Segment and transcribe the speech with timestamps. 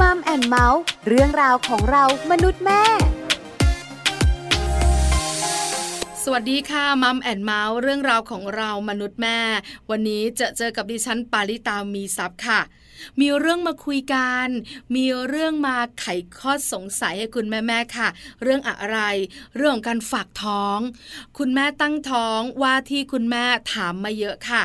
[0.00, 2.82] มัมแอนเมาส์เรื่องราวของเรามนุษย์แม่
[6.22, 9.38] สวัสดีค่ะมัมแอนเมาส์เรื่องราวของเรามนุษย์แม่
[9.90, 12.60] วันนี้จะเจอกับดิฉันปาริตามีซัพ์ค่ะ
[13.20, 14.48] มีเรื่องมาคุยกัน
[14.94, 16.06] มีเรื่องมาไข
[16.38, 18.08] ข้อสงสัยให้คุณแม่ๆค่ะ
[18.42, 18.98] เรื่องอะไร
[19.56, 20.78] เรื่องการฝากท้อง
[21.38, 24.62] คุณแม่ตั้งท้องว่าที่คุณแม่ถามมาเยอะค่ะ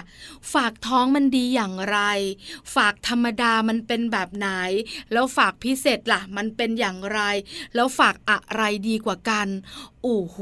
[0.54, 2.00] ฝากท้องมันดีอย่างไร
[2.76, 4.48] ฝากธรรมดามันเป็นแบบไหน
[5.12, 7.20] แล้วฝากพิเศษล่ะ มันเป็นอย่างไร
[7.76, 9.48] แล้วฝากอะไรดีกว่ากัน
[10.04, 10.38] โอ้โห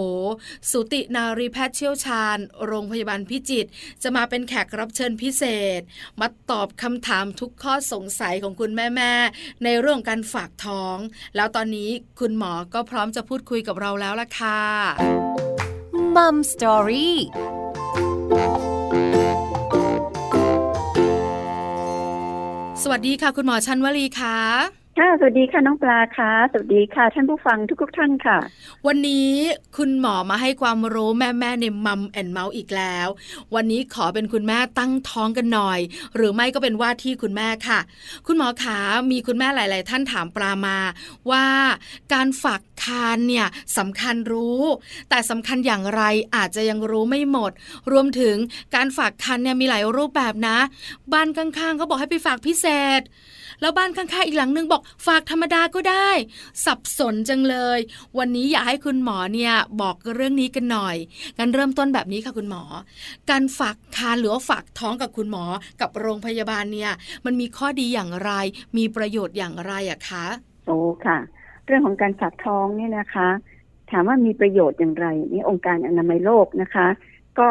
[0.71, 3.69] สุตินารีแพทย์เชี่ยวชาญ โรงพยาบาลพิจิตร
[4.03, 5.43] จะมาเป็นแขกรับเชิญพิเศ
[5.79, 5.81] ษ
[6.19, 10.97] มาตอบคำถามทุกข้อสงสัยของคุณแม่ๆ ในเรื่องการฝากท้อง
[11.35, 14.61] แล้วตอนนี้คุณหมอก็พร้อมจะพูดคุยกับเราแล้วล่ะค่ะ
[16.15, 17.17] มัมสตอรี่
[22.81, 28.37] สวัสดีค่ะ คุณหมอชันวลีค่ะ ค่ะสวัสดีค่ะน้องปลาค่ะสวัสดีค่ะ ท่านผู้ฟังทุกๆท่านค่ะ
[28.87, 29.31] วันนี้
[29.77, 33.07] คุณหมอมาให้ความรู้แม่แม่ในมัมแอนเมาส์อีกแล้ว
[33.55, 35.79] วันนี้ขอเป็นคุณแม่ตั้งท้องกันหน่อย
[36.15, 37.79] หรือไม่ก็เป็นว่าที่คุณแม่ค่ะ
[38.27, 38.77] คุณหมอขา
[39.11, 40.77] มีคุณแม่หลาย ๆ ท่านถามปลามา
[41.31, 41.45] ว่า
[42.13, 44.61] การฝากคานเนี่ยสำคัญรู้
[45.09, 46.01] แต่สำคัญอย่างไร
[46.35, 47.51] อาจจะยังรู้ไม่หมด
[47.91, 48.35] รวมถึง
[48.75, 50.57] การฝากคันเนี่ยมีหลายรูปแบบนะ
[51.13, 52.65] บ้านข้างๆเขาบอกให้ไปฝากพิเศ
[52.99, 53.01] ษ
[53.61, 56.09] แล้วบ้านข้างๆอีกหลังนึงบอกฝากธรรมดาก็ได้
[56.65, 57.79] สับสนจังเลย
[58.17, 60.95] วันนี้อยากให้คุณหมอเนี่ยบอกเรื่องนี้กันหน่อย
[61.37, 62.63] กันเริ่มต้นแบบนี้ค่ะคุณหมอ
[63.29, 65.43] การฝากคานหรือว่าฝากท้องกับคุณหมอ
[65.81, 66.91] กับโรงพยาบาลเนี่ย
[67.25, 68.31] มันมีข้อดีอย่างไร
[68.77, 70.25] มีประโยชน์อย่างไรอะคะ
[70.65, 71.17] โอ้ค่ะ
[71.65, 73.29] เรื่องของการฝากท้องเนี่ยนะคะ
[73.91, 76.87] ถามว่ามีประโยชน์อย่างไรนี่องค์การอนามัยโลกนะคะ
[77.39, 77.49] ก็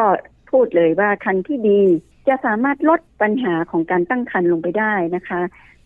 [0.51, 1.81] พูดเลยว่าคันที่ดี
[2.27, 5.41] จะสามารถลดปัญหาของการตั้งครรภ์ลงไปได้นะคะ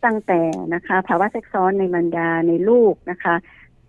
[0.06, 0.42] ตั้งแต่
[0.74, 3.36] นะคะ ภาวะแทรกซ้อนในมารดาในลูกนะคะ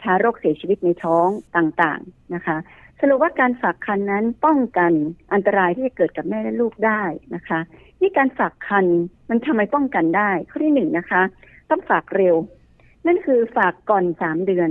[0.03, 2.56] ทารกเสียชีวิตในท้องต่างๆนะคะ
[3.00, 4.93] สรุปว่าการฝากคันนั้นป้องกัน
[5.32, 7.03] อันตรายที่จะเกิดกับแม่และลูกได้
[7.34, 7.60] นะคะ
[8.00, 8.87] นี่การฝากคัน
[9.31, 11.22] มันทำไมป้องกันได้ ข้อที่หนึ่งนะคะ
[11.71, 12.34] ต้องฝากเร็ว
[13.06, 14.71] นั่นคือฝากก่อนสามเดือน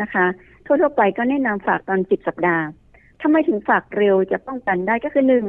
[0.00, 0.26] นะคะ
[0.64, 2.64] ทั่วๆไปก็แนะนำฝากตอนสิบสัปดาห์
[3.22, 5.44] ทำไมถึงฝากเร็วจะป้องกันได้ก็คือหนึ่ง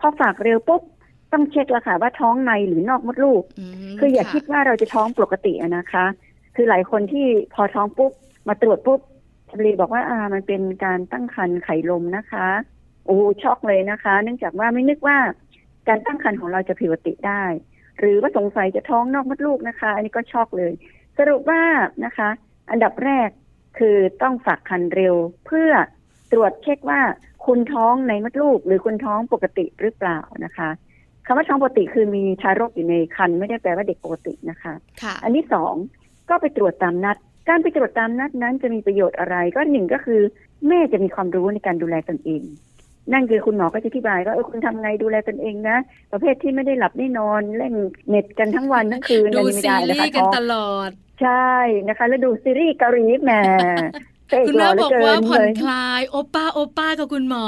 [0.00, 0.82] พอฝากเร็วปุ๊บ
[1.32, 3.42] ต้องเช็คแล้วค่ะว่าท้องในหรือนอกมดลูก
[3.98, 6.04] คืออย่าคิดว่าเราจะท้องปกตินะคะ
[6.56, 8.12] คือหลายคนที่พอท้องปุ๊บ
[8.48, 9.00] มาตรวจปุ๊บ
[9.50, 12.46] ทรีบอกว่าอ่ามันเป็นการตั้งครรภ์ไข่ลมนะคะ
[13.06, 15.18] โอ้ช็อกเลยนะคะ เนื่องจากว่าไม่นึกว่า
[15.88, 17.44] การตั้งครรภ์ของเราจะผิดปกติได้
[17.98, 20.72] หรือว่าสงสัยจะท้องนอกมดลูกนะคะ อันนี้ก็ช็อกเลย
[21.18, 21.62] สรุปว่า
[22.04, 22.28] นะคะ
[22.70, 23.28] อันดับแรก
[23.78, 25.14] คือต้องฝากคันเร็ว
[25.46, 25.70] เพื่อ
[26.32, 27.00] ตรวจเช็คว่า
[27.46, 30.70] คุณท้องในมดลูก หรือคุณท้องปกติหรือเปล่านะคะ
[31.26, 35.74] คำว่าท้องปกติคือมีทารกอยู่ในครรภ์ไม่ได้แปลว่าเด็กปกตินะคะค่ะอันที่สอง
[36.28, 37.16] ก็ไปตรวจตามนัด
[37.48, 40.20] การไปตรวจตามนัดนั้นจะมีประโยชน์อะไร ก็หนึ่งก็คือ
[40.68, 42.42] แม่จะมีความรู้ในการดูแลตนเอง
[43.12, 45.76] นั่นคือคุณหมอก็จะอธิบายว่าเออคุณทำไงดูแลตนเองนะ
[46.12, 47.74] ประเภทที่ไม่ได้หลับไม่นอนเล่น
[48.08, 50.90] เน็ตกันทั้งวันทั้งคืนดูซีรีส์กันตลอด
[51.22, 51.52] ใช่
[51.88, 53.32] นะคะ แล้วดูซีรีส์เกาหลีแหม
[54.48, 57.44] คุณแม่บอกว่าผ่อนคลาย โอป้าโอป้ากับคุณหมอ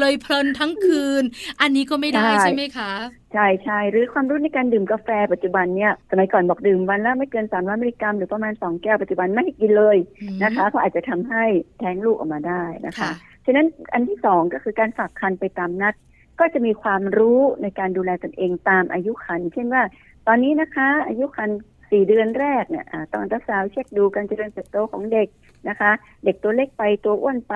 [0.00, 1.22] เลยเพลินทั้งคืน
[1.60, 2.92] อันนี้ก็ไม่ได้ใช่ไหมคะ
[3.32, 9.96] ใช่ใช่หรือความรู้ในการดื่มกาแฟปัจจุบันเนี่ยสมัยก่อนบอกดื่มวันละไม่เกินสามร้อยมิลลิกรัมหรือประมาณสองแก้วปัจจุบันไม่ให้กินเลย
[10.44, 11.44] นะคะเพราะอาจจะทำให้
[11.78, 13.10] แท้งลูกออกมาได้นะคะ
[13.46, 15.94] ฉะนั้นอันที่สองก็คือการฝากคันไปตามนัด
[16.40, 19.82] ก็จะมีความรู้ในการดูแลตนเองตามอายุคันเช่นว่า
[20.26, 21.50] ตอนนี้นะคะอายุคัน
[21.90, 25.28] สี่เดือนแรกเนี่ยตอนตัดสาวเช็คดูการเจริญเติบโตของเด็ก
[25.68, 25.90] นะคะ
[26.24, 27.54] เด็กตัวเล็กไปตัวอ้วนไป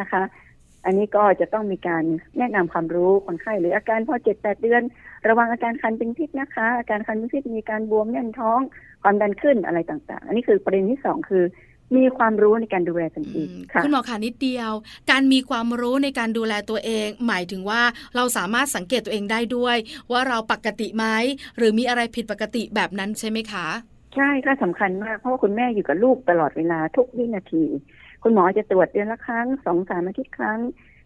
[0.00, 0.22] นะคะ
[0.84, 2.04] อันนี้ก็จะต้องมีการ
[2.38, 4.82] แนะนำความรู้คนไข้หรืออาการพอเจ็ดแปดเดือน
[5.28, 8.60] ระวังอาการคันเป็นพิษนะคะ อาการคันเป็นพิษมีการบวมแน่นท้อง
[9.02, 11.44] ความดันขึ้นอะไรต่างๆ อันนี้คือประเด็นที่สองคือ
[11.96, 14.72] มีความรู้ในการดูแลตนเองค่ะคุณหมอขานิดเดียว
[15.10, 17.82] การมีความรู้ในการดูแลตัวเอง หมายถึงว่า
[18.16, 19.76] เราสามารถสังเกตตัวเองได้ด้วย
[20.12, 21.06] ว่าเราปกติไหม
[21.58, 23.66] หรือมีอะไรผิดปกติแบบนั้นใช่ไหมคะ
[24.14, 27.64] ใช่ค่ะสำคัญมากเพราะว่าคุณแม่อยู่กับลูกตลอดเวลาทุกวินาที
[28.22, 30.60] คุณหมอจะตรวจเดือนละครั้งสองสามอาทิตย์ครั้ง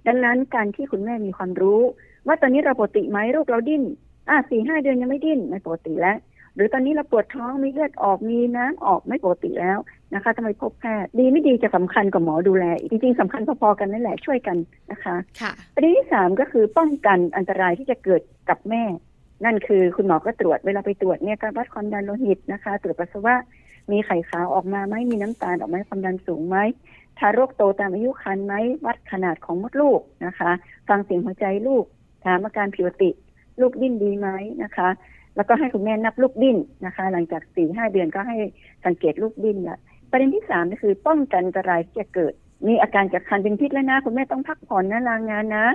[0.06, 1.81] ดังนั้นการที่คุณแม่มีความรู้
[2.26, 3.82] ว่าตอนนี้เราปกติไหมลูกเราดิ้น
[4.29, 6.19] อะสี่ห้าเดือนยังไม่ดิ้นไม่ปกติแล้ว
[6.55, 9.79] หรือตอนนี้เราปวดท้องมีเลือดออกมีน้ำออกไม่ปกติแล้ว
[10.14, 14.56] นะคะทำไมพบแพทย์ดีไม่ดีจะสำคัญกับหมอดูแลจริงๆสำคัญพอๆกันนั่นแหละช่วยกัน
[14.91, 18.85] นะคะค่ะประเด็นที่สามก็คือป้องกันอันตรายที่จะเกิดกับแม่
[19.44, 23.35] นั่นคือคุณหมอก็ตรวจเวลาไปตรวจเนี่ยการวัดความดันโลหิตนะคะ ตรวจปัสสาวะ
[23.91, 26.56] มีไข่ขาวออกมาไหมมีน้ำตาลออกมาความดันสูงไหม
[27.19, 28.55] ทารกโตตามอายุครรภ์ไหม
[28.87, 30.50] วัดขนาดของมดลูกนะคะ
[30.88, 31.85] ฟังเสียงหัวใจลูก
[32.25, 33.11] ถามอาการผิวติ
[33.61, 34.29] ลูกดิ้นดีไหม
[34.62, 34.88] นะคะ
[35.37, 36.56] แล้วก็ให้คุณแม่นับลูกดิ้น
[36.87, 38.37] นะคะ หลังจากสี่ห้าเดือนก็ให้
[38.87, 39.79] สังเกตลูกดิ้นละ
[40.11, 42.32] ประเด็นที่สามก็คือป้องกันอันตรายที่จะเกิด
[42.69, 45.67] มีอาการจากคันเป็นพิษแล้วนะ คุณแม่ต้องพักผ่อนนะลางงานนะ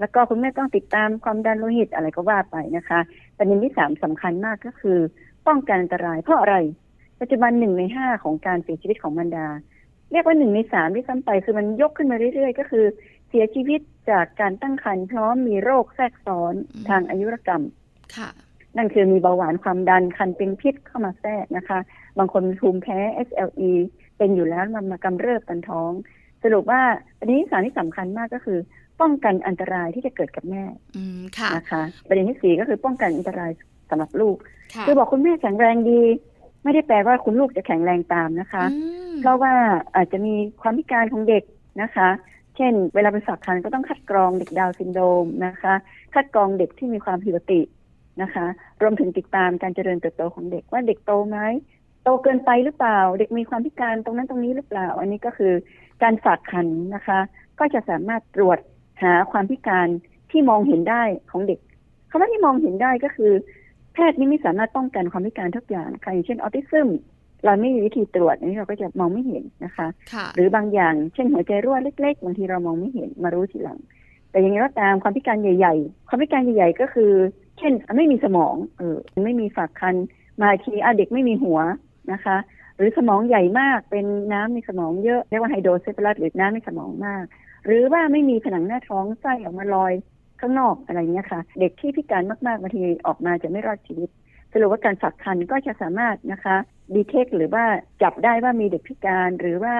[0.00, 3.00] แล้วก็คุณแม่ต้องติดตามความดันโลหิตอะไรก็ว่าไปนะคะ
[3.36, 4.98] ประเด็นที่สามสำคัญมากก็คือ
[5.46, 6.56] ป้องกันอันตรายเพราะอะไร
[7.20, 9.46] ปัจจุบันหนึ่งในห้าของการเสียชีวิตของมารดา
[10.12, 12.84] เรียกว่าหนึ่งในสามที่ซ้ำไปคือมันยกขึ้นมาเรื่อยๆ ก็คือ
[13.28, 13.80] เสียชีวิต
[14.10, 17.62] จากการตั้งครรภ์พร้อมมีโรคแทรกซ้อนอืมทางอายุรกรรม
[18.16, 18.28] ค่ะ
[18.76, 21.78] นั่นคือมีเบาหวานความดันคันเป็นพิษเข้ามาแทรกนะคะ
[22.18, 22.98] บางคนมีภูมิแพ้
[23.28, 23.72] SLE
[24.18, 25.92] เป็นอยู่แล้วมันมากำเริบกันท้อง
[26.42, 26.82] สรุปว่า
[27.18, 28.58] ประเด็นที่สามที่สำคัญมากก็คือ
[29.00, 30.64] ป้องกันอันตรายที่จะเกิดกับแม่
[30.96, 33.50] อืมค่ะนะคะประเด็นที่สี่ก็คือป้องกันอันตราย
[33.90, 34.36] สำหรับลูก
[34.74, 36.00] ค่ะคือบอกคุณแม่แข็งแรงดี
[36.64, 38.78] ไม่ได้แปลว่าคุณลูกจะแข็งแรงตามนะคะอื
[39.10, 39.54] มเพราะว่า
[39.96, 41.42] อาจจะมีความพิการของเด็ก
[41.82, 42.08] นะคะ
[42.56, 45.74] เช่น เวลาไปฝากคันก็ต้องคัดกรองเด็กดาวน์ซินโดรมนะคะ
[46.14, 47.60] คัดกรองเด็กที่มีความผิดปกติ
[48.22, 48.46] นะคะ
[48.82, 51.38] รวมถึงติดตามการเจริญเติบโตของเด็กว่าเด็กโตไหม
[52.02, 55.52] โตเกินไปหรือเปล่า เด็กมีความพิการตรงนั้นตรงนี้หรือเปล่า อันนี้ก็คือ
[56.02, 57.18] การฝากคันนะคะ
[57.58, 58.58] ก็จะสามารถตรวจ
[59.02, 59.88] หาความพิการ
[60.30, 61.60] ที่มองเห็นได้ของเด็ก
[62.10, 63.32] คำว่าที่มองเห็นได้ก็คือ
[63.92, 66.88] แพทย์นี่ไม่สามารถป้องกันความพิการทุกอย่างค่ะอย่างเช่นออทิซึม
[67.44, 73.78] เราไม่มีวิธีตรวจอันนี้เราก็จะมองไม่เห็นนะคะค่ะหรือบางอย่างเช่นหัวใจรั่วเล็กๆบางทีเรามองไม่เห็นมารู้ทีหลัง
[74.30, 77.12] แต่อย่างไรก็ตามความพิการใหญ่ ๆ ความพิการใหญ่ ๆ ก็คือ
[77.58, 79.94] เช่นไม่มีสมองเออไม่มีฝากครรภ์
[80.40, 81.58] มาอีกทีอะเด็กไม่มีหัว
[82.12, 82.36] นะคะ
[82.76, 87.24] หรือสมองใหญ่มากเป็นน้ำในสมองเยอะเรียกว่า hydrocephalus หรือน้ำในสมองมาก
[87.66, 89.92] หรือว่าไม่มีผนังหน้าท้องไส้ออกมาลอย
[90.40, 94.08] ข้างนอกอะไรเงี้ยค่ะ เด็กที่พิการมากๆบางทีออกมาจะไม่รอดชีวิต
[94.52, 96.56] สรุปว่าการฝากครรภ์ก็จะสามารถนะคะ
[96.94, 97.64] detect หรือว่า
[98.02, 99.74] จับได้ว่ามีเด็กพิการหรือว่า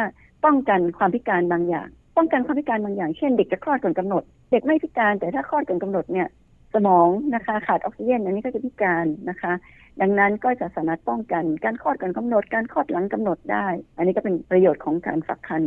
[0.44, 4.22] ป้องกันความพิการบางอย่าง ป้องกันความพิการบางอย่าง เช่นเด็กจะคลอดก่อนกำหนด
[4.52, 6.28] เด็กไม่พิการแต่ถ้าคลอดก่อนกำหนดเนี่ย
[6.74, 9.52] สมองนะคะขาดออกซิเจนอันนี้ก็จะพิการนะคะ
[10.00, 13.66] ดังนั้นก็จะสามารถป้องกันการคลอดก่อนกำหนด การคลอดหลังกำหนดได้
[13.96, 15.62] อันนี้ก็เป็นประโยชน์ของการฝากคัน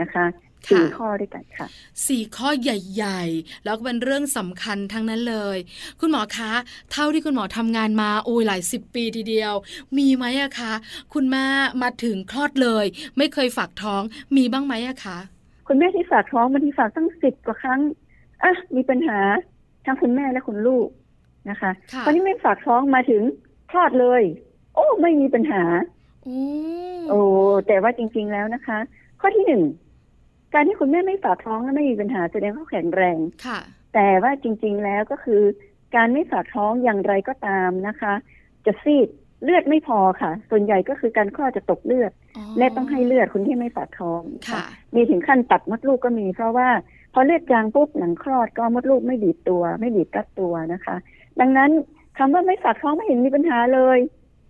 [0.00, 0.26] นะคะ
[0.70, 1.66] สี่ค่ะข้อด้วยกันค่ะ
[2.06, 5.56] สี่ข้อใหญ่ ๆ แล้วก็เป็นเรื่องสำคัญทั้งนั้นเลย
[6.00, 6.52] คุณหมอคะ
[6.92, 9.54] เท่าที่คุณหมอทำงานมาโอ้ยหลายสิบปีทีเดียว
[9.98, 10.72] มีไหมอะคะ
[11.14, 11.44] คุณแม่
[11.82, 12.84] มาถึงคลอดเลย
[13.16, 14.02] ไม่เคยฝากท้อง
[14.36, 15.18] มีบ้างไหมอะคะ
[15.68, 17.80] คุณแม่ที่ฝากท้องบางทีฝากตั้งสิบกว่าครั้ง
[18.42, 19.18] อะมีปัญหา
[19.86, 20.88] ทั้งคุณแม่และคุณลูก
[21.50, 23.22] นะคะค่ะตอนนี้ไม่ฝากท้องมาถึง
[23.70, 24.22] คลอดเลย
[24.74, 25.62] โอ้ไม่มีปัญหา
[26.24, 26.38] โอ้
[27.10, 27.20] โอ้
[27.66, 28.78] แต่ว่าจริง ๆแล้วนะคะ
[29.22, 29.64] ข้อที่หนึ่ง
[30.54, 33.60] การที่คุณแม่ไม่ฝากท้องและไม่มีปัญหาแสดงว่าเขาแข็งแรงค่ะ
[33.94, 35.42] แต่ว่าจริง ๆ แล้วก็คือ
[35.96, 38.12] การไม่ฝากท้องอย่างไรก็ตามนะคะ
[38.66, 39.08] จะซีด
[39.44, 42.12] เลือดไม่พอค่ะ ส่วนใหญ่ก็คือการคลอดจะตกเลือด
[42.58, 44.64] และต้องให้เลือดคุณที่ไม่ฝากท้องค่ะ
[44.94, 46.68] มีถึงขั้นตัดมดลูกก็มี เพราะว่า
[47.14, 50.96] พอเลือดจางปุ๊บหลังคลอดก็มดลูกไม่บีบตัว ไม่บีบรัดตัวนะคะ
[51.40, 51.70] ดังนั้น
[52.18, 53.98] คำว่าไม่ฝากท้องไม่เห็นมีปัญหาเลย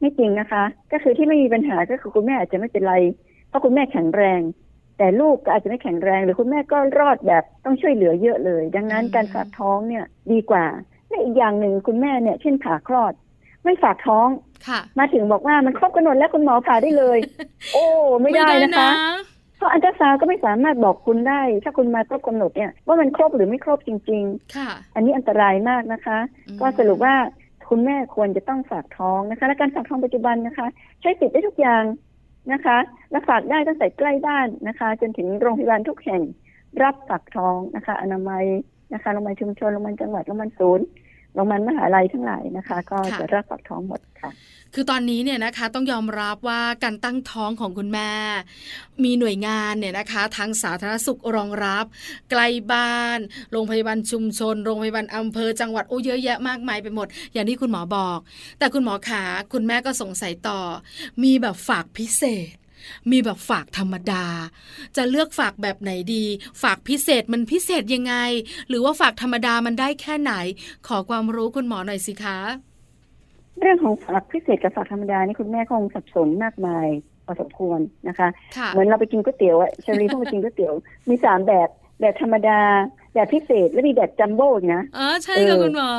[0.00, 2.96] ไม่จริงนะคะ ก็คือที่ไม่มีปัญหาก็คือคุณแม่อาจจะไม่เป็นไร
[3.48, 4.40] เพราะคุณแม่แข็งแรง
[5.02, 10.66] แต่ลูกก็อาจจะไม่แข็งแรง หรือคุณแม่ก็รอดแบบต้องช่วยเหลือเยอะเลย ดังนั้นอืมการฝากท้องเนี่ยดีกว่า
[11.08, 13.12] และอีกอย่างหนึ่งคุณแม่เนี่ยเช่นผ่าคลอด
[13.64, 14.28] ไม่ฝากท้อง
[14.68, 17.18] ค่ะมาถึงบอกว่ามันครบกำหนดแล้วคุณหมอผ่าได้เลย
[17.72, 17.84] โอ้
[18.22, 18.90] ไม่ได้นะคะ
[19.56, 24.24] เพราะอันตราซาวด์ก็ไม่สามารถบอกคุณได้ ถ้าคุณมาครบกำหนดเนี่ยว่ามันครบหรือไม่ครบจริง
[24.56, 26.18] ค่ะๆอันนี้อันตรายมากนะคะ
[26.48, 27.14] อืมก็สรุปว่า
[27.68, 30.66] คุณแม่ควรจะต้องฝากท้องนะคะ และการฝากท้องปัจจุบันนะคะ
[31.00, 31.82] ใช้สิทธิ์ได้ทุกอย่าง
[32.52, 32.78] นะคะ
[33.10, 36.22] และฝากได้ตั้งแต่ใกล้บ้านนะคะ จนถึงโรงพยาบาลทุกแห่ง
[36.82, 38.44] รับฝากท้องนะคะ อนามัย
[38.94, 40.84] นะคะโรงพยาบาลชุมชนโรงพยาบาลจังหวัดโรงพยาบาลศูนย์
[41.34, 44.30] โรงพยาบาลมหาลัยทั้งหลายนะคะ ก็จะรับฝากท้องหมดค่ะ
[44.74, 48.10] คือตอนนี้เนี่ยนะคะต้องยอมรับว่าการตั้งท้องของคุณแม่
[49.04, 51.84] มีหน่วยงานเนี่ยนะคะ ทางสาธารณสุขรองรับ
[52.30, 53.18] ใกล้บ้าน
[53.52, 58.18] โรงพยาบาลชุมชน โรงพยาบาลอำเภอจังหวัดโอ้เยอะแยะมากมายไปหมด อย่างที่คุณหมอบอก
[58.58, 60.60] แต่คุณหมอขาคุณแม่ก็สงสัยต่อ
[61.22, 62.22] มีแบบฝากพิเศ
[62.52, 62.56] ษ
[63.10, 64.24] มีแบบฝากธรรมดา
[64.96, 66.24] จะเลือกฝากแบบไหนดี
[66.62, 68.14] ฝากพิเศษมันพิเศษยังไง
[68.68, 70.32] หรือว่าฝากธรรมดามันได้แค่ไหน
[70.88, 72.38] ขอความรู้คุณหมอหน่อยสิคะ
[73.60, 76.86] เรื่องของฝากพิเศษกับฝากธรรมดานี่คุณแม่คงสับสนมากมาย
[77.26, 80.74] พอสมควรนะคะค่ะเหมือนเราไปกินก๋วยเตี๋ยวอะชาลีต้องไปกินก๋วยเตี๋ยว
[81.08, 81.68] มีสามแบบ
[82.00, 82.60] แบบธรรมดา
[83.14, 85.90] แบบพิเศษและมีแบบจัมโบ้อีกนะอ๋อใช่เอค่ะอคุณหมอ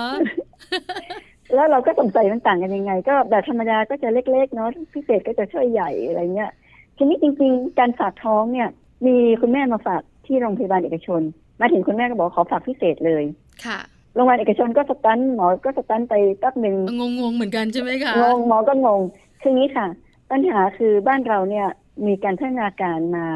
[1.53, 6.51] แล้วเราก็สงสัยมันต่างกันยังไง ก็แบบธรรมดาก็จะเล็กๆเนาะพิเศษก็จะช่วยใหญ่อะไรเงี้ย
[6.97, 8.69] ทีนี้จริงๆ การฝากท้องเนี่ย
[9.05, 11.21] มีคุณแม่มาฝากที่โรงพยาบาลเอกชน
[11.61, 13.23] มาถึงคุณแม่ก็บอกขอฝากพิเศษเลย
[13.65, 13.79] ค่ะ
[14.13, 19.01] โรงพยาบาลเอกชนก็สตันหมอก็สตันไปแป๊บหนึ่งงงๆเหมือนกันใช่ไหมคะงงหมอก็งง
[19.41, 19.87] คืองี้ค่ะ
[20.31, 21.67] ปัญหาคือบ้านเราเนี่ย
[22.07, 23.27] มีการพัฒนาการมา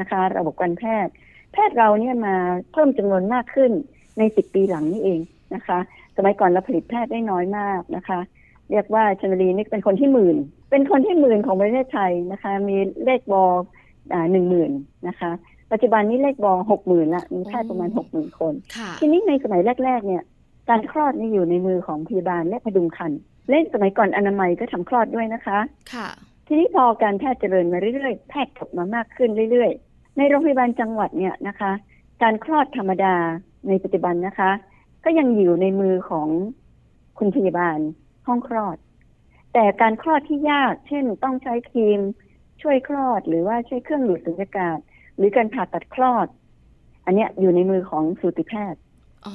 [0.00, 1.12] นะคะ ระบบการแพทย์
[1.52, 2.36] แพทย์เราเนี่ยมา
[2.72, 3.72] เพิ่มจำนวนมากขึ้น
[4.18, 5.20] ในสิบปีหลังนี้เอง
[5.54, 5.78] นะคะ
[6.16, 8.18] สมัยก่อนเราผลิตแพทย์ได้น้อยมากนะคะ
[8.70, 10.36] เรียกว่าชนบุรีนี่เป็นคนที่หมื่น
[10.70, 13.44] เป็นคนที่หมื่นของประเทศไทยนะคะ มีเลขบอ
[14.32, 14.70] หนึ่งหมื่น
[15.08, 15.30] นะคะ
[15.72, 20.22] ปัจจุบันนี้เลขบอหกหมื่นละมีแพทย์ประมาณหกหมื่นคนค่ะทีนี้ในสมัยแรก ๆ เนี่ย
[20.68, 23.20] การคลอดนี่อยู่ในมือของพยาบาลและพดุงครรภ์
[23.50, 25.58] เล่นสมัยก่อนอนามัยก็ทำคลอดด้วยนะคะ
[25.92, 26.08] ค่ะ
[26.46, 31.70] ทีนี้พอการแพทย์เจริญมาเรื่อยๆ แพทย์จบมามากขึ้นเรื่อยๆ ในโรงพยาบาลจังหวัดเนี่ยนะคะ
[32.22, 33.14] การคลอดธรรมดา
[33.68, 34.50] ในปัจจุบันนะคะ
[35.04, 36.28] ก็ยังอยู่ในมือของ
[37.18, 37.78] คุณพยาบาล
[38.28, 38.76] ห้องคลอด
[39.54, 42.00] แต่การคลอดที่ยาก เช่น ต้องใช้ครีม
[42.62, 44.78] ช่วยคลอด หรือว่าใช้เครื่องดูดสุญญากาศ
[45.16, 46.26] หรือการผ่าตัดคลอด
[47.04, 48.80] อันเนี้ยอยู่ในมือของสูติแพทย์
[49.26, 49.34] อ๋อ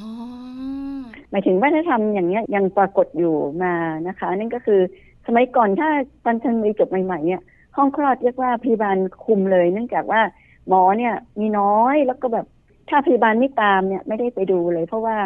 [1.32, 3.74] หมายถึงวัฒนธรรมอย่างเนี้ยยังปรากฏอยู่มา
[4.08, 4.80] นะคะ นั่นก็คือ
[5.28, 5.90] สมัยก่อนถ้า
[6.26, 7.42] ตอนทันมีจบใหม่ๆเนี่ย
[7.78, 10.22] ห้องคลอดเรียกว่าพยาบาลคุมเลย เนื่องจากว่า
[10.68, 12.46] หมอเนี่ยมีน้อยแล้วก็แบบ
[12.90, 15.18] ถ้าพยาบาลไม่ตามเนี่ยไม่ได้ไปดูเลย เพราะว่า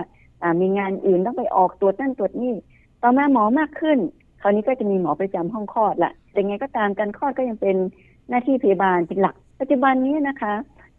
[0.41, 2.53] อ่ามีงานอื่นต้องไปออกตรวจนั่นตรวจนี่
[3.01, 3.99] ต่อมาหมอมากขึ้น
[4.41, 7.75] คราวนี้ก็จะมีหมอประจำห้องคลอดละแต่ไงก็ตามการคลอดก็ยังเป็น
[8.29, 10.53] หน้าที่พยาบาลเป็นหลัก ปัจจุบันนี้นะคะ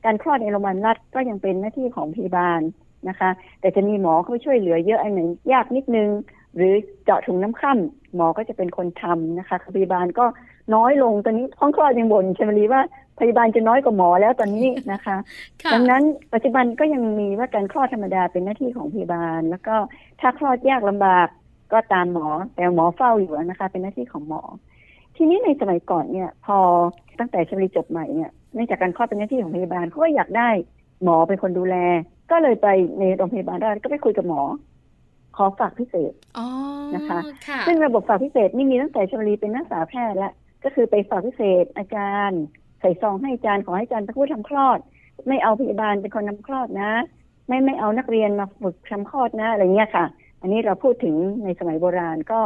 [0.05, 2.61] การคลอดในโรงพยาบาลรัฐก็ยังเป็นหน้าที่ของพยาบาล
[3.09, 5.21] นะคะ แต่จะมีหมอเข้าไปช่วยเหลือเยอะอันไหน
[5.53, 6.09] ยากนิดนึง
[6.57, 6.73] หรือ
[7.05, 10.27] เจาะถุงน้ำคร่ำหมอก็จะเป็นคนทำนะคะพยาบาลก็
[10.75, 12.83] น้อยลงตอนนี้ห้องคลอดยังบ่นใช่ไหมลีว่า
[13.21, 15.17] พยาบาลจะน้อยกว่าหมอแล้วตอนนี้นะคะ
[15.63, 16.03] ค่ะดังนั้น
[16.35, 19.77] ปัจจุบันก็ยังมีว่าการคลอดธรรมดาเป็นหน้าที่ของพยาบาล แล้วก็
[20.21, 21.29] ถ้าคลอดยากลำบาก
[21.73, 24.43] ก็ตามหมอแต่หมอเฝ้าอยู่นะคะ เป็นหน้าที่ของหมอ
[25.17, 26.59] ทีนี้ในสมัยก่อนเนี่ย พอ
[27.19, 30.51] ตั้งแต่ชมรีจบใหม่เนี่ยเนื่องจากการคลอดเป็นหน้าที่ของพยาบาลเขาก็อยากได้
[31.05, 31.77] หมอเป็นคนดูแล
[32.31, 34.43] ก็เลยไปในโรงพยาบาลได้ก็ไปคุยกับหมอ
[35.37, 36.47] ขอฝากพิเศษอ๋อ
[36.95, 40.33] นะคะค่ะซึ่งระบบฝากพิเศษนี่มีตั้งแต่ชมรีเป็นนักศึกษาแพทย์แล้ว
[40.65, 42.43] ก็คือไปฝากพิเศษอาจารย์
[42.81, 44.79] ใส่ซองให้อาจารย์ขอให้อาจารย์เป็นผู้ทำคลอด
[45.27, 46.93] ไม่เอาพยาบาลเป็นคนทำคลอดนะ
[47.47, 50.05] ไม่ไม่เอานักเรียนมาฝึกทำคลอดนะอะไรเงี้ยค่ะ
[50.41, 51.15] อันนี้เราพูดถึง
[51.45, 52.41] ในสมัยโบราณก็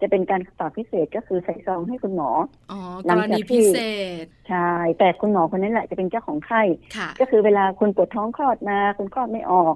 [0.00, 2.30] จะเป็นการฝากพิเศษก็คือใส่ซองให้คุณหมอ
[2.72, 3.78] อ๋อหลักงรจากณีที่พิเศ
[4.22, 6.62] ษใช่แต่คุณหมอคนนั้นแหละจะเป็นเจ้าของไข้
[6.96, 9.74] ค่ะก็คือเวลาคุณปวดท้องคลอดมาคุณคลอดไม่ออก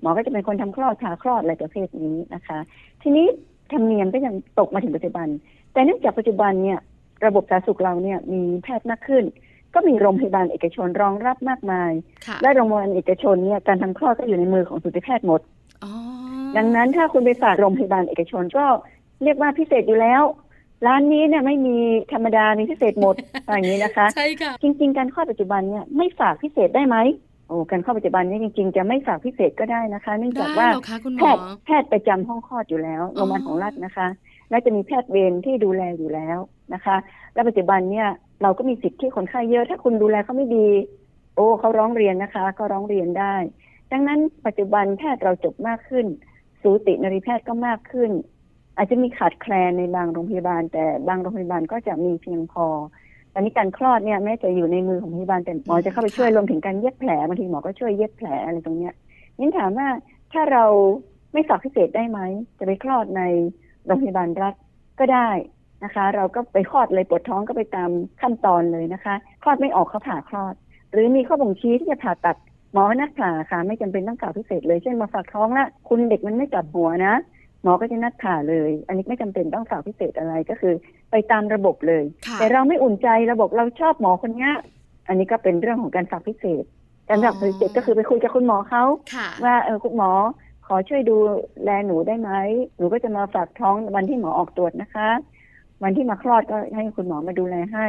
[0.00, 2.58] หมอก็จะเป็นคนทำคลอดผ่าคลอดอะไรประเภทนี้นะคะ
[3.02, 3.26] ทีนี้
[3.72, 5.28] ธรรมเนียมก็ยังตกมาถึงปัจจุบัน
[5.72, 6.78] แต่เนื่องจากปัจจุบันเนี่ย
[7.26, 9.24] ระบบสาธารณสุขเราเนี่ยมีแพทย์มากขึ้น
[9.74, 11.92] ก็มีโรงพยาบาลเอกชนรองรับมากมาย
[12.26, 15.57] ค่ะและโรงพยาบาลเอกชนเนี่ยการทำคลอดก็อยู่ในมือของสูติแพทย์หมดอ๋อ
[16.56, 18.64] ดังนั้นถ้าคุณไปฝากโรงพยาบาลเอกชนก็
[19.22, 20.22] เรียกว่าพิเศษอยู่แล้ว
[20.86, 21.76] ร้านนี้เนี่ยไม่มี
[22.12, 23.14] ธรรมดามีพิเศษหมด
[23.46, 26.96] อย่างนี้นะคะ ใช่ค่ะ จริง ๆ การคลอดปัจจุบันเนี่ยไม่ฝากพิเศษได้ไหม
[27.48, 34.06] โอ้การคลอดปัจจุบันเนี่ยจริง ๆ จะไม่ฝากพิเศษก็ได้นะคะเนื่องได้จากว่าเหรอคะคุณหมแพอทย์แพทย์ประจำห้องคลอดอยู่แล้วโรอ๋องพยาบาลของรัฐนะคะ
[34.50, 36.38] และจะมีแพทย์เวรที่ดูแลอยู่แล้ว
[36.74, 36.96] นะคะ
[37.34, 38.08] และปัจจุบันเนี่ย
[38.42, 40.68] เราก็มีสิทธิ์ที่คนไข้เยอะ ถ้าคุณดูแลเขาไม่ดี
[41.36, 43.34] โอ้เขาร้องเรียนนะคะ ก็ร้องเรียนได้
[43.92, 46.06] ดังนั้นปัจจุบันแพทย์เราจบมากขึ้น
[46.62, 48.10] สูตินรีแพทย์ก็มากขึ้น
[48.76, 52.66] อาจจะมีขาดแคลนในบางโรงพยาบาล แต่บางโรงพยาบาลก็จะมีเพียงพอ
[53.32, 58.94] ตอนนี้การคลอดเนี่ยแม้จะอยู่ในมือของพยาบาลแต่หมอจะเข้าไปช่วยรวมถึงการเย็บแผลบางทีหมอก็ช่วยเย็บแผลอะไรตรงเนี้ย
[59.38, 59.88] นี่ถามว่า
[60.32, 60.64] ถ้าเรา
[61.32, 62.20] ไม่ฝากพิเศษได้ไหม
[62.58, 63.22] จะไปคลอดใน
[63.86, 64.54] โรงพยาบาลรัฐ
[64.98, 65.30] ก็ได้
[65.84, 70.54] นะคะ เราก็ไปคลอดเลยปวดท้องก็ไปตามขั้นตอนเลยนะคะ คลอดไม่ออกเขาผ่าคลอด
[70.92, 72.36] หรือมีข้อบ่งชี้ที่จะผ่าตัด
[72.72, 77.14] หมอนัดผ่าค่ะไม่จำเป็นต้องฝากพิเศษเลยเช่นมาฝากท้องละคุณเด็กมันไม่กลับหัวนะ
[77.62, 80.74] หมอก็จะนัดผ่าเลย อันนี้ไม่จำเป็นต้องฝากพิเศษอะไรก็คือ
[81.10, 84.52] ไปตามระบบเลยค่ะแต่เราไม่อุ่นใจระบบเราชอบหมอคนเนี้ย
[85.08, 86.64] อันนี้ก็เป็นเรื่องของการฝากพิเศษ
[87.08, 88.84] การฝากพิเศษก็คือไปคุยกับคุณหมอเขา
[89.14, 90.10] ค่ะว่าเออคุณหมอ
[90.66, 91.16] ขอช่วยดู
[91.64, 92.30] แลหนูได้ไหม
[92.76, 95.08] หนูก็จะมาฝากท้องวันที่หมอออกตรวจนะคะ
[95.82, 97.86] วันที่มาคลอดก็ให้คุณหมอมาดูแลให้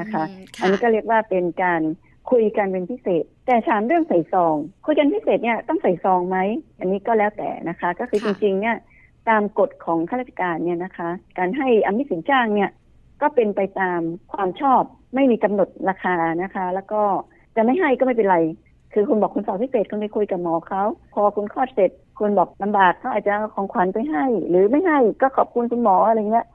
[0.00, 1.82] นะคะอืมอันนี้ก็เรียกว่าเป็นการ
[2.30, 4.56] คุยกันเป็นพิเศษ แต่ถามเรื่องใส่ซอง
[4.86, 6.38] คุยกันพิเศษเนี่ยต้องใส่ซองไหม
[6.78, 8.76] อันนี้ก็แล้วแต่นะคะ ก็คือจริงๆเนี่ย
[9.28, 11.08] ตามกฎของข้าราชการเนี่ยนะคะ
[11.38, 12.70] การให้อมิสินจ้างเนี่ย
[13.22, 14.00] ก็เป็นไปตาม
[14.32, 14.82] ความชอบ
[15.14, 17.02] ไม่มีกำหนดราคานะคะ แล้วก็
[17.56, 18.38] จะไม่ให้ก็ไม่เป็นไร
[18.92, 20.82] คือคุณบอกคุณสอบพิเศษคุณไปคุยกับหมอเขา
[21.14, 26.46] พอคุณคลอดเสร็จคุณบอกลำบากเขาอาจจะเอาของขวัญไปให้ หรือไม่ให้ก็ขอบคุณคุณหมออะไรเงี้ย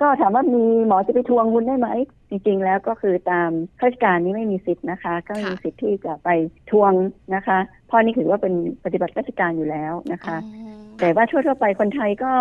[0.00, 1.88] ก็ถามว่ามีหมอจะไปทวงคุณได้ไหม
[2.30, 6.28] จริง ๆ แล้วก็คือตามข้าราชการนี้ไม่มีสิทธิ์นะคะ ก็ไม่มีสิทธิ์ที่จะไป
[6.70, 6.92] ทวง
[7.34, 7.58] นะคะ
[7.90, 12.32] พ่อนี่ถือว่าเป็นปฏิบัติราชการอยู่แล้วนะคะอ๋อแต่ว่าทั่วๆไปคนไทยก็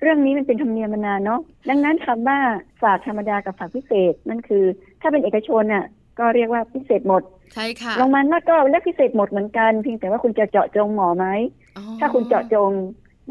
[0.00, 2.38] เรื่องนี้มันเป็นธรรมเนียมมานานเนาะดังนั้นคำว่า
[2.82, 4.64] ฝากธรรมดากับฝากพิเศษนั่นคือ
[5.00, 5.86] ถ้าเป็นเอกชนน่ะ
[6.18, 7.22] ก็เรียกว่าพิเศษหมด
[7.54, 11.26] ใช่ค่ะโรงพยาบาลรัฐก็เรียกพิเศษหมดเหมือนกันเพียงแต่ว่าคุณจะเจาะจงหมอไหม
[11.76, 12.70] อ๋อถ้าคุณเจาะจง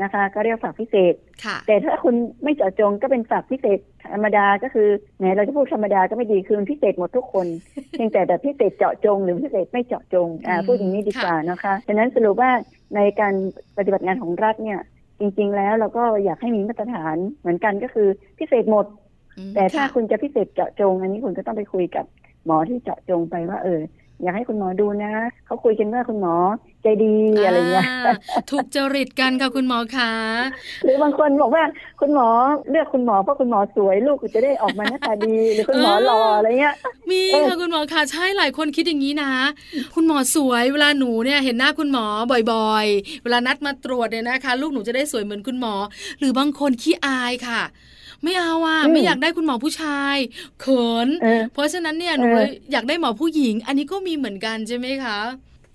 [0.01, 1.13] นะคะ ก็เรียกฝากพิเศษ
[1.45, 3.79] ค่ะ แต่ถ้าคุณไม่เจาะจงก็เป็นฝากพิเศษ
[4.13, 7.47] ธรรมดาก็คือแหมเราจะพูดธรรมดาก็ไม่ดีคือมันพิเศษหมดทุกคน
[7.91, 12.51] เพียงแต่แบบพิเศษเจาะจง หรือพิเศษไม่เจาะจงอ่าอืมพูดอย่างนี้ดีกว่านะคะฉะนั้นสรุปว่า
[12.95, 13.33] ในการ
[13.77, 14.79] ปฏิบัติงานของรัฐเนี่ย
[15.19, 18.07] จริง ๆ แล้วเราก็อยากให้มีมาตรฐานเหมือนกันก็คือ
[18.39, 18.85] พิเศษหมด
[19.37, 22.05] อืมแต่ถ้าค่ะคุณจะพิเศษเจาะจง อันนี้คุณก็ต้องไปคุยกับ
[22.45, 23.79] หมอที่เจาะจงไปว่าเออ
[24.21, 25.13] อยากให้คุณหมอดูนะ
[25.45, 26.35] เขาคุยกันว่าคุณหมอ
[26.83, 27.15] ใจดี
[27.45, 28.13] อะไรเงี้ยอ่า
[28.51, 30.11] ถูกจริตกันค่ะคุณหมอคะ
[30.83, 31.63] หรือบางคนบอกว่า
[32.01, 32.27] คุณหมอ
[32.69, 36.75] เลือกคุณหมอเพราะคุณหมอสวยลูกจะได้ออกมาหน้าตาดีหรือคุณหมอหล่ออะไรเงี้ย
[37.09, 39.31] มีเออค่ะคุณหมอคะใช่หลายคนคิดอย่างนี้นะ
[39.95, 42.05] คุณหมอสวยเวลาหนูเนี่ยเห็นหน้าคุณหมอ
[42.51, 45.73] บ่อยๆ เวลานัดมาตรวจเนี่ยนะคะ ลูกหนูจะได้สวยเหมือนคุณหมอ
[46.19, 47.61] หรือบางคนขี้อายค่ะ
[48.23, 50.15] ไม่เอาอะไม่อยากได้คุณหมอผู้ชาย
[50.61, 55.19] เขินเออเพราะฉะนั้นเนี่ยหนูเออเลยอยากได้หมอผู้หญิง อันนี้ก็มีเหมือนกันใช่ไหมคะ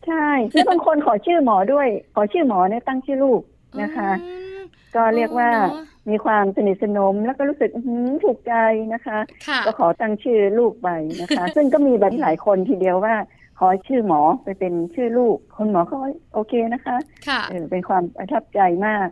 [0.06, 3.40] ใช่แล้วบางคนขอชื่อหมอด้วย ขอชื่อหมอเนี่ยตั้งชื่อลูก
[3.82, 4.58] นะคะอืม
[4.94, 8.54] ก็เรียกว่าเนอะมีความสนิทสนมแล้วก็รู้สึกอื้อหือถูกใจ
[8.94, 10.88] นะคะค่ะก็ขอตั้งชื่อลูกไป
[11.20, 13.14] นะคะ ซึ่งก็มีแบบหลายคนทีเดียวว่า
[13.58, 15.96] ขอชื่อหมอไปเป็นชื่อลูก คนหมอก็
[16.34, 16.96] โอเคนะคะ
[17.28, 19.08] ค่ะเออเป็นความประทับใจมาก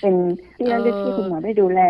[0.00, 0.14] เป็น
[0.56, 1.80] ที่ระลึกเออที่คุณหมอได้ดูแล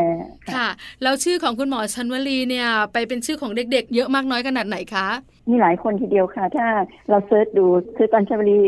[0.46, 0.68] ค่ะค่ะ
[1.02, 5.06] แล้วชื่อของคุณหมอชันวลีเนี่ย ไปเป็นชื่อของเด็กๆ เยอะมากน้อยขนาดไหนคะ
[5.50, 6.66] มีหลายคนทีเดียวค่ะ ถ้า
[7.10, 8.58] เราเซิร์ชดูคือตอนชาบรี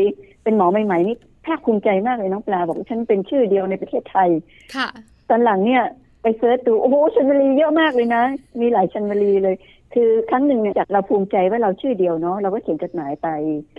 [0.43, 4.29] เป็นหมอใหม่ๆนี่ภาคภูมิใจมากเลยน้องปลาบอกว่าฉันเป็นชื่อเดียวในประเทศไทย
[4.75, 4.87] ค่ะ
[5.29, 5.83] ตอนหลังเนี่ย
[6.21, 8.23] ไป search ดูโอ้โหชัญวลีเยอะมากเลยนะ
[8.61, 9.55] มีหลายชัญวลีเลย
[9.93, 13.27] คือครั้งหนึ่งเนี่ยจากเราภูมิใจว่าเราชื่อเดียวเนาะเราก็เขียนจดหมายไป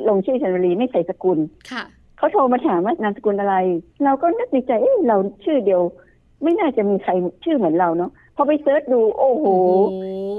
[0.09, 1.38] ลงชื่อชัญวลีไม่ใส่สกุล
[1.71, 1.85] ค่ะ
[2.20, 3.56] เขาโทรมาถามว่านามสกุลอะไร
[4.04, 5.82] เราก็นึกในใจเอ้เราชื่อเดียว
[6.42, 7.12] ไม่น่าจะมีใคร
[7.44, 9.44] ชื่อเหมือนเราเนาะ อ๋อไป search ดู โอ้โห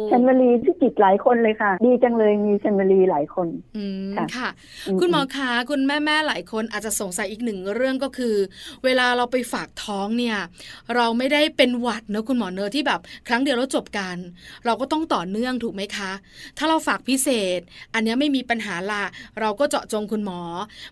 [0.10, 4.50] ชัญวลีพิจิตรหลายคนเลยค่ะ ดีจังเลยมีชัญวลีหลายคนอืมค่ะค่ะ
[4.88, 8.36] อืมคุณหมอคะคุณแม่แม่ๆหลายคนอาจจะสงสัยอีกหนึ่งเรื่องก็คือ
[8.84, 10.38] เวลาเราไปฝากท้องเนี่ย
[10.96, 14.18] เราไม่ได้เป็นหวัดเนอะคุณหมอเนอะที่แบบ ครั้งเดียวแล้วจบกัน
[14.66, 16.12] เราก็ต้องต่อเนื่องถูกไหมคะ
[16.58, 17.60] ถ้าเราฝากพิเศษ
[17.94, 19.04] อันเนี้ยไม่มีปัญหาละ
[19.40, 20.42] เราก็เจาะจงคุณหมอ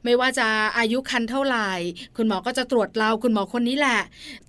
[0.03, 1.71] ไม่ว่าจะอายุคันเท่าไหร่
[2.17, 4.01] คุณหมอก็จะตรวจเราคุณหมอคนนี้แหละ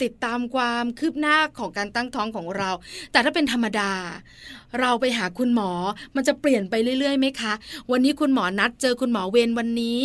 [0.02, 2.70] ติดตามความคืบหน้าของการตั้งท้องของเรา
[3.12, 3.90] แต่ถ้าเป็นธรรมดา
[4.80, 5.70] เราไปหาคุณหมอ
[6.16, 7.52] มันจะเปลี่ยนไปเรื่อยๆไหมคะ
[7.90, 9.98] วันนี้คุณหมอนัดเจอคุณหมอเวรวันนี้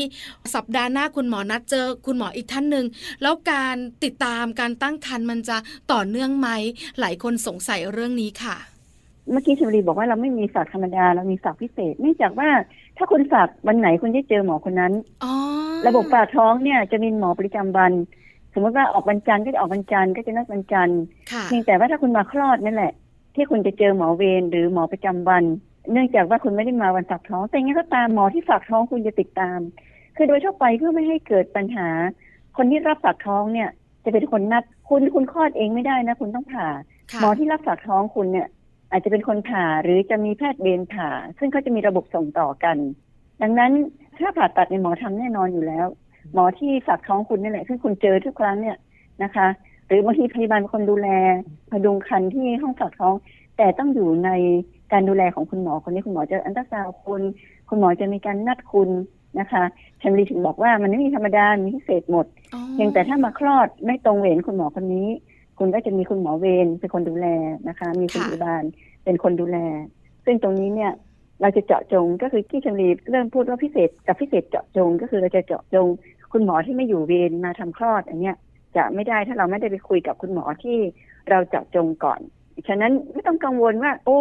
[0.56, 2.86] สัปดาห์หน้าคุณหมอนัดเจอคุณหมออีกท่านหนึ่ง
[3.22, 5.58] แล้วการติดตามการตั้งครรภ์มันจะ
[5.92, 6.50] ต่อเนื่องไหม
[7.00, 8.58] หลายคนสงสัยเรื่องนี้ค่ะ
[9.32, 12.50] เมื่อกี้ชมรีบอกว่าเราไม่มีฝากธรรมดาเรามีฝากพิเศษเนื่องจากว่า
[12.98, 15.34] ถ้าคุณฝากวันไหนคุณได้เจอหมอคนนั้นอ๋อ
[15.88, 17.92] ระบบฝากท้องเนี่ยจะมีหมอประจำวัน
[18.56, 22.94] สมมติว่าออกวันจันทร์ก็จะออกวันจันทร์ก็จะนัดวันจันทร์ค่ะเพียงแต่ว่าถ้าคุณมาคลอดนั่นแหละ
[23.36, 25.44] ที่คุณจะเจอหมอเวรหรือหมอประจำวัน
[25.92, 29.60] เนื่องจากว่าคุณไม่ได้มาวันฝากท้อง แต่ยังไงก็ตามหมอที่ฝากท้องคุณจะติดตาม
[30.16, 31.88] คือโดยทั่วไปเพื่อไม่ให้เกิดปัญหา
[32.58, 33.70] คนที่รับฝากท้องเนี่ย
[34.04, 36.68] จะเป็นคนนัดคุณคุณคลอดเองไม่ได้นะ คุณต้องผ่า
[37.12, 38.48] ค่ะหมอที่รับฝากท้องคุณเนี่ย
[38.92, 42.78] อาจจะเป็นคนผ่าหรือจะมีแพทย์เวรผ่า ซึ่งเขาจะมีระบบส่งต่อกัน
[43.42, 43.72] ดังนั้น
[44.20, 45.88] ถ้าผ่าตัดในยหมอทำแน่นอนอยู่แล้ว
[46.34, 48.78] หมอที่ฝากท้องคุณนี่แหละซึ่คุณเจอทุกครั้งเนี่ย
[49.24, 49.48] นะคะ
[49.88, 51.10] หรือบางทีพยาบาลเป็นคนดูแล
[51.72, 53.16] พดุงครรภ์ที่ห้องฝากท้อง
[53.58, 54.30] แต่ต้องอยู่ใน
[54.92, 57.22] การดูแลของคุณหมอคนนี้คุณหมอจะอันตราซาวคุณ
[57.70, 58.90] คุณหมอจะมีการนัดคุณ
[59.40, 59.64] นะคะ
[60.02, 62.26] ชันรีถึงบอกว่ามันไม่มีธรรมดา มีพิเศษหมด
[62.74, 65.08] เพียงแต่ถ้ามาคลอดไม่ตรงเวรคุณหมอคนนี้
[65.60, 67.28] คุณก็จะมีคุณหมอเวรเป็นคนดูแล
[67.68, 68.64] นะคะ มีคุณพยาบาล
[69.04, 69.58] เป็นคนดูแล
[70.26, 70.92] ซึ่งตรงนี้เนี่ย
[71.42, 75.88] เราจะเจาะจงก็คือที่ชันรีเริ่มพูดว่าพิเศษกับพิเศษเจาะจง ก็คือเราจะเจาะจง
[76.32, 78.36] คุณหมอที่ไม่อยู่เวรมาทำคลอดอันเนี้ย
[78.76, 80.78] จะไม่ได้ถ้าเราไม่ได้ไปคุยกับคุณหมอที่
[81.30, 82.20] เราเจาะจงก่อน
[82.68, 84.20] ฉะนั้นไม่ต้องกังวลว่า โอ้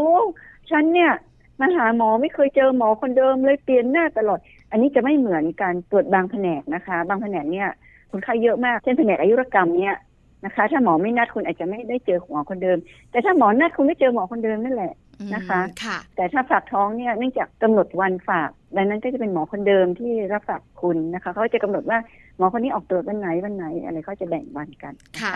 [0.70, 1.12] ฉันเนี่ย
[1.60, 4.38] มาหาหมอไม่เคยเจอหมอคนเดิมเลยเปลี่ยนหน้าตลอด
[4.70, 7.68] อันนี้จะไม่เหมือนการตรวจบางแผนกนะคะ บางแผนกเนี่ย
[8.10, 9.96] คนไข้เยอะมาก เช่นแผนกอายุรกรรมเนี่ย
[10.44, 12.78] นะคะ ถ้าหมอไม่นัดคุณอาจจะไม่ได้เจอหมอคนเดิม
[13.10, 14.92] แต่ถ้าหมอนัดคุณไม่เจอหมอคนเดิมนั่นแหละ
[15.34, 21.98] นะคะค่ะแต่ถ้าฝากท้องเนี่ยเนื่องจากกำหนดวันฝากดังนั้นก็จะเป็นหมอคนเดิมที่รับฝากคุณนะคะเขาจะกำหนดว่า
[22.38, 25.34] หมอคนนี้ออกตรวจวันไหนวันไหนอะไรเขาจะแบ่งวันกันนค่ะ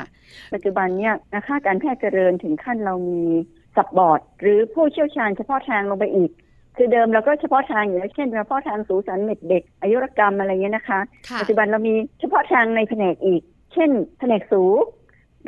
[0.55, 3.23] ปัจจุบันเนี่ยนะคะการแพทย์เจริญถึงขั้นเรามี
[3.77, 6.31] สับบอร์ด หรือผู้เชี่ยวชาญเฉพาะทางลงไปอีก
[6.77, 14.63] คือเดิมเราก็เฉพาะทางอยู่แล้วเช่นเฉพาะทางสูสันเม็ดเด็ก อายุรกรรมอะไรเงี้ยนะคะค่ะปัจจุบันเรามีเฉพาะทางในแผนกอีก เช่น แผนกสู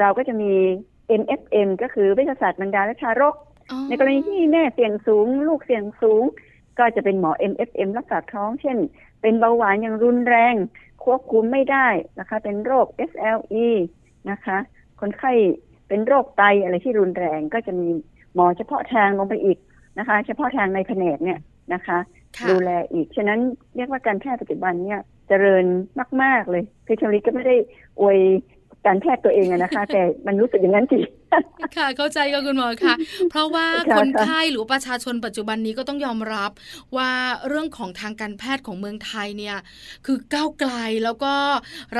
[0.00, 0.52] เราก็จะมี
[1.20, 3.49] MFM ก็คือวิทยาศาสตร์บรรดาและทารกอ๋อ
[3.88, 6.24] ในกรณีที่แม่เสี่ยงสูง ลูกเสี่ยงสูง
[6.78, 8.76] ก็จะเป็นหมอ MFM รักษาท้อง เช่น
[9.22, 10.54] เป็นเบาหวานอย่างรุนแรง
[11.04, 13.68] ควบคุมไม่ได้นะคะ เป็นโรค SLE
[14.30, 14.59] นะคะ
[15.00, 15.33] คนไข้
[15.88, 17.88] เป็นโรคไตอะไรที่รุนแรงก็จะมี
[18.35, 19.59] หมอเฉพาะทางลงไปอีก
[19.98, 21.38] นะคะ เฉพาะทางในแผนกเนี่ย
[21.74, 21.98] นะคะ
[22.38, 23.40] ค่ะดูแลอีก ฉะนั้น
[23.76, 25.64] เรียกว่าการแพทย์ปัจจุบันเนี่ยเจริญ
[26.22, 27.56] มาก ๆ เลยคือชมริก็ไม่ได้
[28.00, 28.18] อวย
[28.87, 31.04] การแพทย์ตัวเองอะนะคะ แต่มันรู้สึกอย่างนั้นจริง
[31.76, 32.94] ค่ะเข้าใจค่ะคุณหมอค่ะ
[33.30, 36.50] เพราะว่าค่ะคนค่ะไข้หรือว่าประชาชนปัจจุบันนี้ก็ต้องยอมรับ
[36.96, 37.10] ว่า
[37.48, 39.56] เรื่องของทางการแพทย์ของเมืองไทยเนี่ย
[40.06, 40.72] คือก้าวไกล
[41.04, 41.34] แล้วก็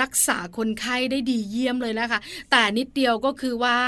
[0.01, 3.79] รักษาคนไข้ได้ดีเยี่ยมเลยนะคะ แต่นิดเดียวก็คือว่า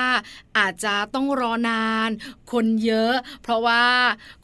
[0.58, 2.10] อาจจะต้องรอนาน
[2.52, 3.82] คนเยอะ เพราะว่า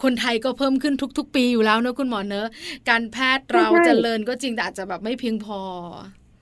[0.03, 2.49] คนไทยก็เพิ่มขึ้นทุก ๆ ปีอยู่แล้วเนอะคุณหมอเนอะ
[2.89, 5.61] การแพทย์เราใช่เจริญก็จริงแต่อาจจะแบบไม่เพียงพอ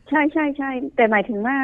[0.08, 1.56] ใช่ใช่ใช่แต่หมายถึงว่า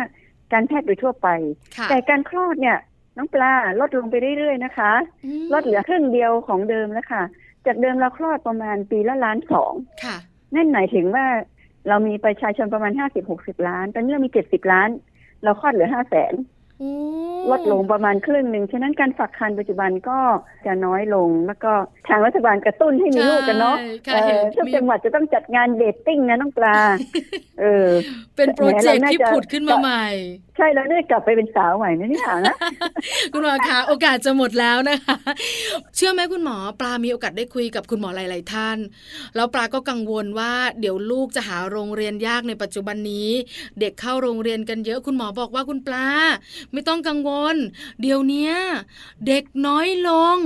[0.53, 1.29] การแพทย์โดยทั่วไป
[1.77, 2.79] ค่ะแต่การคลอดเนี่ย
[3.17, 4.93] น้องปลาลดลงไปเรื่อยๆนะคะ
[5.25, 7.23] อืมลดเหลือครึ่งเดียวของเดิมแล้วค่ะ
[7.67, 9.73] จากเดิมเราคลอดประมาณปีละล้านสอง
[10.05, 10.17] ค่ะ
[10.55, 11.27] นั่นหมายถึงว่า
[11.89, 14.89] เรามีประชาชนประมาณห้าสิบหกสิบล้าน ตอนนี้เรามีเจ็ดสิบล้าน
[15.45, 16.62] เราคลอดเหลือห้าแสนโอ้
[17.51, 20.19] ลดลงประมาณครึ่งหนึ่ง ฉะนั้นการฝากคันปัจจุบันก็
[20.67, 21.73] จะน้อยลง แล้วก็
[22.09, 26.77] ทางรัฐบาลกระตุ้นให้มีลูกกันเนาะใช่เอค่ะเห็นอทุกมีจังหวัดจะต้องจัดงานเดทติ้งนะน้องปลา
[27.61, 27.89] เออ
[28.37, 30.07] เป็นโปรเจกต์แหมเราน่าที่จะผุดขึ้นมาใหม่
[30.57, 32.57] ใช่แล้วเนี่ยกลับไปเป็นสาวใหม่นะนี่ถามนะ
[33.33, 35.17] คุณหมอคะโอกาสจะหมดแล้วนะคะ
[35.97, 38.79] เชื่อไหมคุณหมอปลามีโอกาสได้คุยกับคุณหมอหลาย ๆ ท่าน
[39.35, 43.31] แล้วปลาก็กังวลว่าเดี๋ยวลูกจะหาโรงเรียนยากในปัจจุบันนี้
[43.81, 46.09] เด็กเข้าโรงเรียนกันเยอะคุณหมอบอกว่าคุณปลา
[46.73, 47.57] ไม่ต้องกังวล
[48.03, 48.51] เดี๋ยวเนี้
[49.27, 50.37] เด็กน้อยลง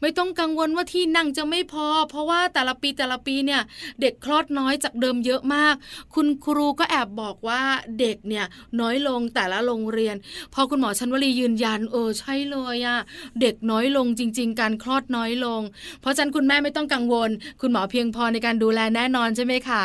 [0.00, 3.62] ไม่ต้องกังวลว่าที่นั่งจะไม่พอ เพราะว่าแต่ละปีแต่ละปีเนี่ย
[4.00, 5.74] เด็กคลอดน้อยจากเดิมเยอะมาก
[6.14, 7.62] คุณครูก็แอบบอกว่า
[8.00, 8.46] เด็กเนี่ย
[8.80, 10.16] น้อยลงแต่ละโรงเรียน
[10.54, 12.98] พอคุณหมอชันวลียืนยัน เออใช่เลยอะ
[13.40, 15.60] เด็กน้อยลงจริง ๆ การคลอดน้อยลง
[16.00, 19.84] เพราะฉะนั้นคุณแม่ไม่ต้องกังวล คุณหมอเพียงพอในการดูแลแน่นอนใช่ไหมคะ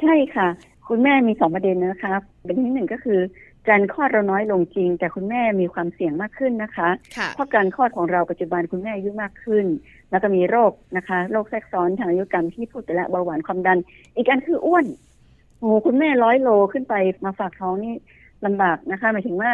[0.00, 0.48] ใช่ค่ะ
[0.88, 2.12] คุณแม่มีสองประเด็นนะคะ
[2.46, 3.20] ประเด็นที่หนึ่งก็คือ
[3.68, 9.66] การคลอดเราน้อยลงจริง แต่คุณแม่มีความเสี่ยงมากขึ้นนะคะค่ะเพราะการคลอดของเราปัจจุบันคุณแม่อายุมากขึ้น
[10.10, 13.78] แล้วก็มีโรคนะคะโรคแทรกซ้อนทางอายุกรรมที่พูดไปแล้วเบาหวานความดัน
[14.16, 14.86] อีกอันคืออ้วน
[15.58, 17.94] โอ้โหคุณแม่ร้อยโลขึ้นไปมาฝากท้องนี่
[18.46, 19.50] ลำบากนะคะหมายถึงว่า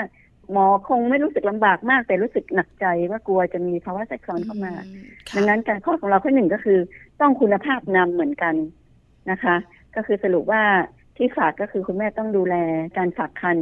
[0.53, 6.79] หมอคงไม่รู้สึกลำบากมาก แต่รู้สึกหนักใจว่ากลัวจะมีภาวะแทรกซ้อนเข้ามาอืค่ะดังนั้นการคลอดของเราข้อหนึ่งก็คือ
[7.21, 8.55] ต้องคุณภาพนำเหมือนกัน
[9.31, 9.57] นะคะ
[9.97, 10.63] ก็คือสรุปว่า
[11.17, 12.55] ที่ฝากก็คือคุณแม่ต้องดูแล
[12.99, 13.57] การฝากคัน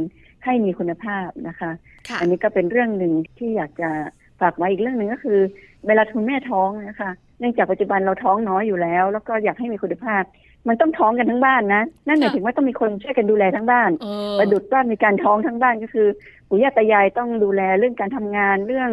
[0.45, 1.71] ให้มีคุณภาพนะคะ
[2.07, 3.89] ค่ะอันนี้ก็เป็นเรื่องหนึ่งที่อยากจะ
[4.41, 5.39] ฝากไว้อีกเรื่องหนึ่งก็คือ
[5.87, 10.23] เวลาคุณแม่ท้องนะคะ เนื่องจากปัจจุบันเราท้องน้อยอยู่แล้ว แล้วก็อยากให้มีคุณภาพ
[10.67, 16.07] มันต้องท้องกันทั้งบ้านนะ นั่นหมายถึงว่าต้องมีคนช่วยกันดูแลทั้งบ้านเออประดุดว่ามีการท้องทั้งบ้านก็คือ
[16.47, 18.89] ปู่ย่าตายายต้องดูแลเรื่องการทำงานเรื่อง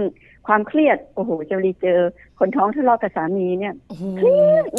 [0.47, 2.01] ความเครียดโอ้โหเจารีเจอ
[2.39, 4.05] คนท้องทะเลาะกับสามีเนี่ยโอ้โห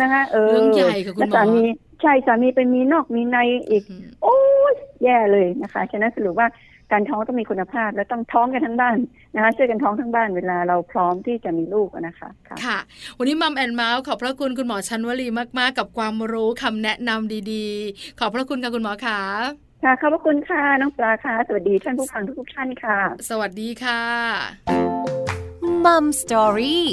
[0.01, 1.63] นะคะเออเรื่องใหญ่ค่ะคุณหมอแล้วสามี
[2.01, 3.37] ใช่สามีไปมีนอกมีใน
[3.69, 4.37] อีกอืมโอ้
[4.71, 4.73] ย
[5.03, 6.47] แย่เลยนะคะ ฉะนั้นสรุปว่า
[6.91, 8.97] การท้องต้องมีคุณภาพ และต้องท้องกันทั้งบ้าน
[9.35, 12.77] นะคะช่วยกันท้องทั้งบ้านเวลาเราพร้อมที่จะมีลูกอะนะคะค่ะค่ะ
[13.17, 15.27] วันนี้มัมแอนเมาส์ขอบพระคุณคุณหมอชัญวลี
[15.59, 19.19] มากๆ กับความรู้คำแนะนำดีๆ ขอบพระคุณค่ะคุณหมอขา
[19.83, 22.99] ค่ะขอบพระคุณค่ะน้องปลาค่ะ สวัสดีท่านผู้ฟังทุกๆท่านค่ะ
[23.29, 24.01] สวัสดีค่ะ
[25.85, 26.85] Mom Story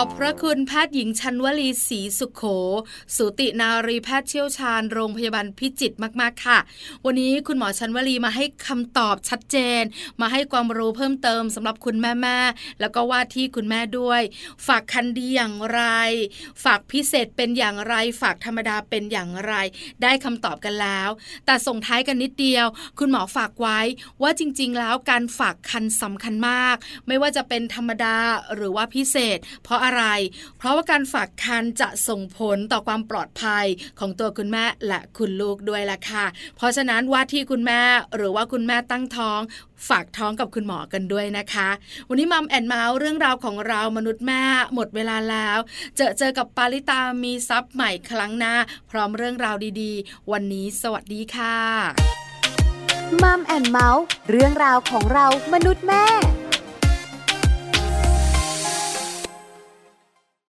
[0.00, 2.42] อบพระคุณแพทย์หญิงชันวลีศรีสุขโข
[3.16, 6.58] สูตินารีแพทย์เชี่ยวชาญโรงพยาบาลพิจิตรมาก ๆ ค่ะ
[7.04, 9.82] วันนี้คุณหมอชันวลีมาให้คำตอบชัดเจน
[10.20, 14.22] มาให้ความรู้เพิ่มเติมสำหรับคุณแม่ๆแล้วก็ว่าที่คุณแม่ด้วย
[14.66, 15.82] ฝากคันดีอย่างไร
[16.64, 19.54] ฝากพิเศษเป็นอย่างไร ฝากธรรมดาเป็นอย่างไร
[20.02, 21.10] ได้คำตอบกันแล้ว
[21.46, 22.66] แต่ส่งท้ายกันนิดเดียว
[22.98, 23.80] คุณหมอฝากไว้
[24.22, 28.16] ว่าจริง ๆ แล้วการฝากคันสำคัญมาก ไม่ว่าจะเป็นธรรมดา
[28.54, 30.04] หรือว่าพิเศษ เพราะอะไร
[30.58, 33.66] เพราะว่าการฝากคันจะส่งผลต่อความปลอดภัย
[33.98, 36.24] ของตัวคุณแม่และคุณลูกด้วยล่ะค่ะ
[36.56, 37.80] เพราะฉะนั้นว่าที่คุณแม่
[38.16, 39.40] หรือว่าคุณแม่ตั้งท้อง
[39.88, 41.68] ฝากท้องกับคุณหมอกันด้วยนะคะ
[42.08, 44.42] วันนี้มัมแอนเมาส์เรื่องราวของเรามนุษย์แม่
[44.74, 45.58] หมดเวลาแล้ว
[45.96, 48.54] เจอเจอกับปาริตามีซับใหม่ครั้งหน้า
[48.90, 51.56] พร้อมเรื่องราวดีๆ วันนี้สวัสดีค่ะ
[53.22, 56.04] มัมแอนเมาส์เรื่องราวของเรามนุษย์แม่